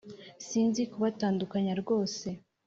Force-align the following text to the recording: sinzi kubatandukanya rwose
sinzi 0.47 0.81
kubatandukanya 0.91 1.73
rwose 1.81 2.27